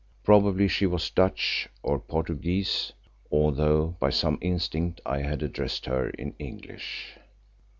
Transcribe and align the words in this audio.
Probably 0.23 0.67
she 0.67 0.87
was 0.87 1.11
Dutch, 1.11 1.69
or 1.83 1.99
Portuguese, 1.99 2.91
although 3.31 3.95
by 3.99 4.09
some 4.09 4.39
instinct 4.41 4.99
I 5.05 5.19
had 5.19 5.43
addressed 5.43 5.85
her 5.85 6.09
in 6.09 6.33
English. 6.39 7.19